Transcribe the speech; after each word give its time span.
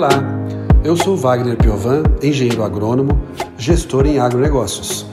Olá, 0.00 0.48
eu 0.82 0.96
sou 0.96 1.14
Wagner 1.14 1.58
Piovan, 1.58 2.02
engenheiro 2.22 2.64
agrônomo, 2.64 3.20
gestor 3.58 4.06
em 4.06 4.18
agronegócios. 4.18 5.04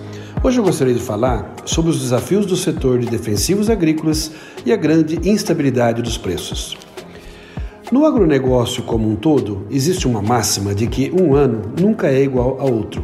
Hoje 0.41 0.59
eu 0.59 0.63
gostaria 0.63 0.93
de 0.93 1.01
falar 1.01 1.55
sobre 1.65 1.91
os 1.91 1.99
desafios 1.99 2.45
do 2.45 2.55
setor 2.55 2.97
de 2.97 3.07
defensivos 3.07 3.69
agrícolas 3.69 4.31
e 4.65 4.71
a 4.71 4.77
grande 4.77 5.29
instabilidade 5.29 6.01
dos 6.01 6.17
preços. 6.17 6.77
No 7.91 8.05
agronegócio 8.05 8.81
como 8.83 9.09
um 9.09 9.17
todo, 9.17 9.67
existe 9.69 10.07
uma 10.07 10.21
máxima 10.21 10.73
de 10.73 10.87
que 10.87 11.11
um 11.11 11.35
ano 11.35 11.63
nunca 11.77 12.07
é 12.07 12.23
igual 12.23 12.55
a 12.57 12.63
outro. 12.63 13.03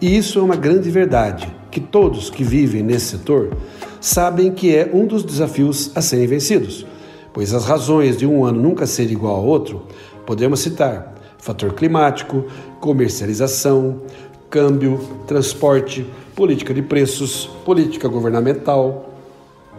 E 0.00 0.16
isso 0.16 0.40
é 0.40 0.42
uma 0.42 0.56
grande 0.56 0.90
verdade, 0.90 1.48
que 1.70 1.78
todos 1.78 2.30
que 2.30 2.42
vivem 2.42 2.82
nesse 2.82 3.16
setor 3.16 3.56
sabem 4.00 4.50
que 4.50 4.74
é 4.74 4.90
um 4.92 5.06
dos 5.06 5.22
desafios 5.22 5.92
a 5.94 6.02
serem 6.02 6.26
vencidos, 6.26 6.84
pois 7.32 7.54
as 7.54 7.64
razões 7.64 8.16
de 8.16 8.26
um 8.26 8.44
ano 8.44 8.60
nunca 8.60 8.88
ser 8.88 9.08
igual 9.08 9.36
ao 9.36 9.46
outro 9.46 9.82
podemos 10.26 10.60
citar 10.60 11.11
fator 11.42 11.74
climático, 11.74 12.44
comercialização, 12.80 14.02
câmbio, 14.48 14.98
transporte, 15.26 16.06
política 16.36 16.72
de 16.72 16.82
preços, 16.82 17.46
política 17.64 18.06
governamental, 18.06 19.12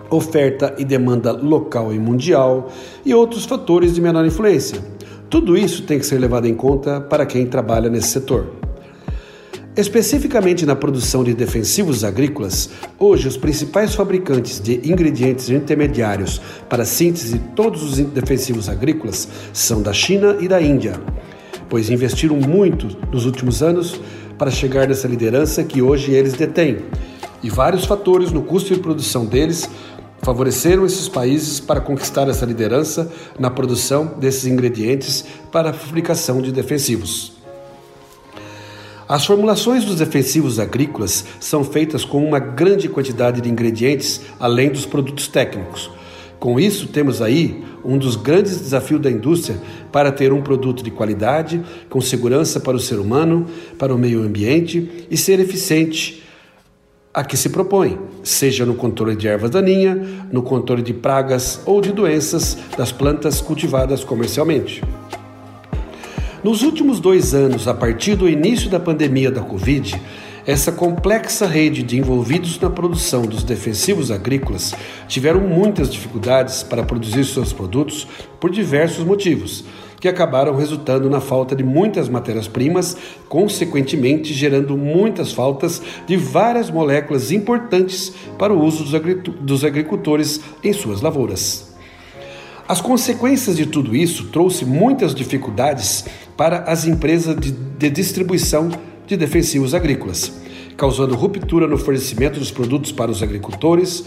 oferta 0.10 0.76
e 0.78 0.84
demanda 0.84 1.32
local 1.32 1.94
e 1.94 1.98
mundial 1.98 2.70
e 3.06 3.14
outros 3.14 3.46
fatores 3.46 3.96
de 3.96 4.02
menor 4.02 4.26
influência. 4.26 4.84
Tudo 5.30 5.58
isso 5.58 5.84
tem 5.84 5.98
que 5.98 6.06
ser 6.06 6.20
levado 6.20 6.48
em 6.48 6.54
conta 6.54 7.00
para 7.00 7.26
quem 7.26 7.48
trabalha 7.48 7.90
nesse 7.90 8.10
setor. 8.10 8.46
Especificamente 9.76 10.66
na 10.66 10.76
produção 10.76 11.24
de 11.24 11.34
defensivos 11.34 12.04
agrícolas, 12.04 12.70
hoje 13.00 13.28
os 13.28 13.38
principais 13.38 13.96
fabricantes 13.96 14.60
de 14.60 14.82
ingredientes 14.84 15.50
intermediários 15.50 16.42
para 16.70 16.84
síntese 16.84 17.40
de 17.40 17.40
todos 17.56 17.82
os 17.82 17.98
defensivos 17.98 18.68
agrícolas 18.68 19.30
são 19.54 19.82
da 19.82 19.94
China 19.94 20.38
e 20.42 20.48
da 20.48 20.62
Índia 20.62 21.00
pois 21.74 21.90
investiram 21.90 22.36
muito 22.36 22.96
nos 23.12 23.26
últimos 23.26 23.64
anos 23.64 24.00
para 24.38 24.52
chegar 24.52 24.88
nessa 24.88 25.08
liderança 25.08 25.64
que 25.64 25.82
hoje 25.82 26.12
eles 26.12 26.34
detêm. 26.34 26.86
E 27.42 27.50
vários 27.50 27.84
fatores 27.84 28.32
no 28.32 28.44
custo 28.44 28.76
de 28.76 28.80
produção 28.80 29.26
deles 29.26 29.68
favoreceram 30.22 30.86
esses 30.86 31.10
países 31.10 31.60
para 31.60 31.82
conquistar 31.82 32.30
essa 32.30 32.46
liderança 32.46 33.12
na 33.40 33.50
produção 33.50 34.06
desses 34.20 34.46
ingredientes 34.46 35.26
para 35.52 35.72
a 35.72 35.74
fabricação 35.74 36.44
de 36.44 36.52
defensivos. 36.52 37.34
As 39.10 39.26
formulações 39.26 39.84
dos 39.84 39.96
defensivos 39.96 40.60
agrícolas 40.60 41.26
são 41.40 41.64
feitas 41.64 42.06
com 42.06 42.24
uma 42.24 42.38
grande 42.38 42.88
quantidade 42.88 43.42
de 43.42 43.50
ingredientes 43.50 44.22
além 44.40 44.70
dos 44.70 44.86
produtos 44.86 45.28
técnicos. 45.28 45.90
Com 46.44 46.60
isso, 46.60 46.88
temos 46.90 47.22
aí 47.22 47.64
um 47.86 47.98
dos 47.98 48.18
grandes 48.18 48.60
desafios 48.60 49.00
da 49.00 49.10
indústria 49.10 49.58
para 49.94 50.12
ter 50.12 50.34
um 50.34 50.42
produto 50.42 50.84
de 50.84 50.92
qualidade, 50.92 51.64
com 51.90 52.02
segurança 52.02 52.60
para 52.60 52.76
o 52.76 52.80
ser 52.82 53.00
humano, 53.00 53.46
para 53.80 53.96
o 53.96 53.98
meio 53.98 54.22
ambiente 54.22 55.08
e 55.10 55.16
ser 55.16 55.40
eficiente 55.40 56.22
a 57.14 57.24
que 57.24 57.38
se 57.38 57.48
propõe, 57.48 57.98
seja 58.24 58.66
no 58.66 58.76
controle 58.76 59.16
de 59.16 59.26
ervas 59.26 59.52
daninhas, 59.52 60.06
no 60.34 60.44
controle 60.44 60.82
de 60.82 60.94
pragas 60.94 61.62
ou 61.66 61.80
de 61.80 61.94
doenças 61.94 62.58
das 62.78 62.92
plantas 62.92 63.40
cultivadas 63.40 64.04
comercialmente. 64.04 64.84
Nos 66.44 66.62
últimos 66.62 67.00
dois 67.00 67.34
anos, 67.34 67.70
a 67.70 67.74
partir 67.74 68.16
do 68.16 68.28
início 68.28 68.70
da 68.70 68.82
pandemia 68.82 69.32
da 69.32 69.40
Covid, 69.40 69.98
essa 70.46 70.74
complexa 70.74 71.48
rede 71.48 71.82
de 71.82 71.98
envolvidos 71.98 72.60
na 72.60 72.70
produção 72.70 73.22
dos 73.22 73.44
defensivos 73.44 74.12
agrícolas 74.12 74.74
tiveram 75.08 75.40
muitas 75.40 75.90
dificuldades 75.90 76.64
para 76.64 76.84
produzir 76.84 77.24
seus 77.24 77.54
produtos 77.54 78.06
por 78.42 78.52
diversos 78.52 79.06
motivos, 79.06 79.64
que 80.02 80.08
acabaram 80.08 80.54
resultando 80.58 81.10
na 81.10 81.22
falta 81.22 81.56
de 81.56 81.64
muitas 81.64 82.10
matérias-primas, 82.10 82.98
consequentemente 83.30 84.34
gerando 84.34 84.78
muitas 84.78 85.32
faltas 85.32 85.82
de 86.06 86.18
várias 86.18 86.70
moléculas 86.70 87.32
importantes 87.32 88.12
para 88.38 88.54
o 88.54 88.62
uso 88.62 88.84
dos 89.40 89.64
agricultores 89.64 90.42
em 90.62 90.74
suas 90.74 91.00
lavouras. 91.00 91.74
As 92.68 92.82
consequências 92.82 93.56
de 93.56 93.66
tudo 93.66 93.96
isso 93.96 94.26
trouxe 94.26 94.66
muitas 94.66 95.16
dificuldades 95.16 96.04
para 96.36 96.64
as 96.64 96.86
empresas 96.86 97.36
de, 97.38 97.52
de 97.52 97.90
distribuição 97.90 98.70
de 99.06 99.18
defensivos 99.18 99.74
agrícolas, 99.74 100.32
causando 100.78 101.16
ruptura 101.16 101.68
no 101.68 101.78
fornecimento 101.78 102.40
dos 102.40 102.52
produtos 102.52 102.92
para 102.92 103.12
os 103.12 103.22
agricultores, 103.22 104.06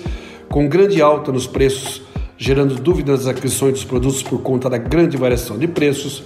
com 0.49 0.69
grande 0.69 1.03
alta 1.03 1.33
nos 1.33 1.47
preços, 1.47 2.03
gerando 2.39 2.75
dúvidas 2.75 3.25
nas 3.25 3.37
aquisições 3.37 3.75
dos 3.75 3.85
produtos 3.85 4.23
por 4.23 4.41
conta 4.41 4.69
da 4.69 4.79
grande 4.79 5.17
variação 5.17 5.59
de 5.59 5.67
preços. 5.67 6.23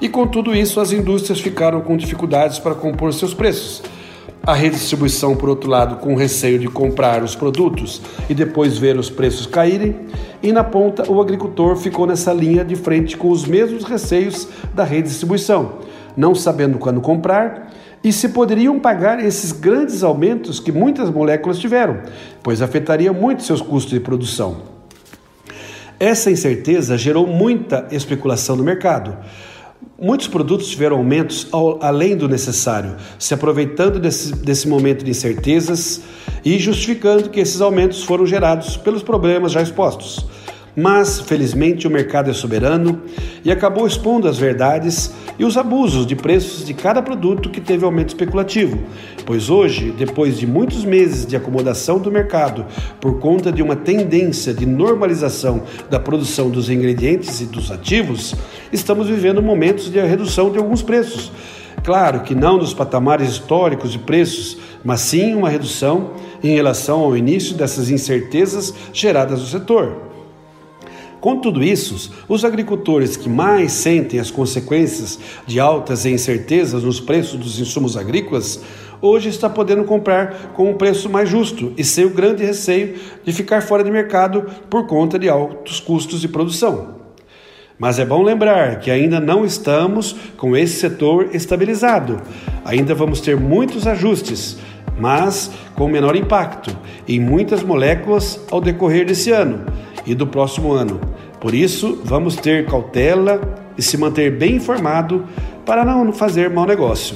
E 0.00 0.08
com 0.08 0.26
tudo 0.26 0.54
isso, 0.54 0.80
as 0.80 0.92
indústrias 0.92 1.40
ficaram 1.40 1.80
com 1.80 1.96
dificuldades 1.96 2.58
para 2.58 2.74
compor 2.74 3.12
seus 3.12 3.32
preços. 3.32 3.82
A 4.46 4.52
redistribuição, 4.52 5.34
por 5.34 5.48
outro 5.48 5.70
lado, 5.70 5.96
com 5.96 6.14
receio 6.14 6.58
de 6.58 6.68
comprar 6.68 7.22
os 7.22 7.34
produtos 7.34 8.02
e 8.28 8.34
depois 8.34 8.76
ver 8.76 8.98
os 8.98 9.08
preços 9.08 9.46
caírem, 9.46 9.96
e 10.42 10.52
na 10.52 10.62
ponta 10.62 11.10
o 11.10 11.18
agricultor 11.18 11.76
ficou 11.76 12.06
nessa 12.06 12.30
linha 12.30 12.62
de 12.62 12.76
frente 12.76 13.16
com 13.16 13.30
os 13.30 13.46
mesmos 13.46 13.84
receios 13.84 14.46
da 14.74 14.84
redistribuição, 14.84 15.78
não 16.14 16.34
sabendo 16.34 16.78
quando 16.78 17.00
comprar 17.00 17.72
e 18.04 18.12
se 18.12 18.28
poderiam 18.28 18.78
pagar 18.78 19.18
esses 19.24 19.50
grandes 19.50 20.02
aumentos 20.02 20.60
que 20.60 20.70
muitas 20.70 21.10
moléculas 21.10 21.58
tiveram, 21.58 22.02
pois 22.42 22.60
afetaria 22.60 23.14
muito 23.14 23.42
seus 23.42 23.62
custos 23.62 23.94
de 23.94 24.00
produção. 24.00 24.74
Essa 25.98 26.30
incerteza 26.30 26.98
gerou 26.98 27.26
muita 27.26 27.86
especulação 27.90 28.56
no 28.56 28.62
mercado. 28.62 29.16
Muitos 29.98 30.28
produtos 30.28 30.68
tiveram 30.68 30.98
aumentos 30.98 31.48
ao, 31.50 31.82
além 31.82 32.16
do 32.16 32.28
necessário, 32.28 32.96
se 33.18 33.32
aproveitando 33.32 33.98
desse, 33.98 34.34
desse 34.34 34.68
momento 34.68 35.02
de 35.02 35.10
incertezas 35.10 36.02
e 36.44 36.58
justificando 36.58 37.30
que 37.30 37.40
esses 37.40 37.60
aumentos 37.60 38.02
foram 38.02 38.26
gerados 38.26 38.76
pelos 38.76 39.02
problemas 39.02 39.52
já 39.52 39.62
expostos. 39.62 40.26
Mas, 40.76 41.20
felizmente, 41.20 41.86
o 41.86 41.90
mercado 41.90 42.28
é 42.28 42.34
soberano 42.34 43.00
e 43.44 43.50
acabou 43.50 43.86
expondo 43.86 44.28
as 44.28 44.36
verdades 44.36 45.12
e 45.38 45.44
os 45.44 45.56
abusos 45.56 46.06
de 46.06 46.14
preços 46.14 46.64
de 46.64 46.74
cada 46.74 47.02
produto 47.02 47.50
que 47.50 47.60
teve 47.60 47.84
aumento 47.84 48.10
especulativo. 48.10 48.78
Pois 49.26 49.50
hoje, 49.50 49.92
depois 49.96 50.38
de 50.38 50.46
muitos 50.46 50.84
meses 50.84 51.26
de 51.26 51.36
acomodação 51.36 51.98
do 51.98 52.10
mercado 52.10 52.66
por 53.00 53.18
conta 53.18 53.50
de 53.50 53.62
uma 53.62 53.76
tendência 53.76 54.52
de 54.52 54.66
normalização 54.66 55.62
da 55.90 55.98
produção 55.98 56.50
dos 56.50 56.70
ingredientes 56.70 57.40
e 57.40 57.46
dos 57.46 57.70
ativos, 57.70 58.34
estamos 58.72 59.08
vivendo 59.08 59.42
momentos 59.42 59.90
de 59.90 60.00
redução 60.00 60.50
de 60.50 60.58
alguns 60.58 60.82
preços. 60.82 61.32
Claro 61.82 62.20
que 62.20 62.34
não 62.34 62.56
nos 62.56 62.72
patamares 62.72 63.28
históricos 63.28 63.92
de 63.92 63.98
preços, 63.98 64.56
mas 64.82 65.00
sim 65.00 65.34
uma 65.34 65.50
redução 65.50 66.12
em 66.42 66.54
relação 66.54 67.00
ao 67.00 67.16
início 67.16 67.54
dessas 67.54 67.90
incertezas 67.90 68.72
geradas 68.92 69.40
no 69.40 69.46
setor. 69.46 70.13
Com 71.24 71.38
tudo 71.38 71.64
isso, 71.64 72.12
os 72.28 72.44
agricultores 72.44 73.16
que 73.16 73.30
mais 73.30 73.72
sentem 73.72 74.20
as 74.20 74.30
consequências 74.30 75.18
de 75.46 75.58
altas 75.58 76.04
incertezas 76.04 76.84
nos 76.84 77.00
preços 77.00 77.40
dos 77.40 77.58
insumos 77.58 77.96
agrícolas, 77.96 78.62
hoje 79.00 79.30
está 79.30 79.48
podendo 79.48 79.84
comprar 79.84 80.52
com 80.52 80.68
um 80.68 80.74
preço 80.74 81.08
mais 81.08 81.26
justo 81.26 81.72
e 81.78 81.82
sem 81.82 82.04
o 82.04 82.10
grande 82.10 82.44
receio 82.44 82.96
de 83.24 83.32
ficar 83.32 83.62
fora 83.62 83.82
de 83.82 83.90
mercado 83.90 84.44
por 84.68 84.86
conta 84.86 85.18
de 85.18 85.26
altos 85.26 85.80
custos 85.80 86.20
de 86.20 86.28
produção. 86.28 86.96
Mas 87.78 87.98
é 87.98 88.04
bom 88.04 88.22
lembrar 88.22 88.80
que 88.80 88.90
ainda 88.90 89.18
não 89.18 89.46
estamos 89.46 90.14
com 90.36 90.54
esse 90.54 90.78
setor 90.78 91.30
estabilizado. 91.32 92.20
Ainda 92.66 92.94
vamos 92.94 93.22
ter 93.22 93.34
muitos 93.34 93.86
ajustes, 93.86 94.58
mas 95.00 95.50
com 95.74 95.88
menor 95.88 96.16
impacto 96.16 96.76
em 97.08 97.18
muitas 97.18 97.62
moléculas 97.62 98.38
ao 98.50 98.60
decorrer 98.60 99.06
desse 99.06 99.30
ano 99.30 99.64
e 100.06 100.14
do 100.14 100.26
próximo 100.26 100.70
ano. 100.70 101.13
Por 101.44 101.52
isso, 101.52 102.00
vamos 102.02 102.36
ter 102.36 102.64
cautela 102.64 103.38
e 103.76 103.82
se 103.82 103.98
manter 103.98 104.30
bem 104.30 104.56
informado 104.56 105.28
para 105.66 105.84
não 105.84 106.10
fazer 106.10 106.48
mau 106.48 106.64
negócio. 106.64 107.14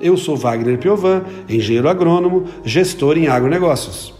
Eu 0.00 0.16
sou 0.16 0.36
Wagner 0.36 0.78
Piovan, 0.78 1.24
engenheiro 1.48 1.88
agrônomo, 1.88 2.44
gestor 2.64 3.18
em 3.18 3.26
agronegócios. 3.26 4.14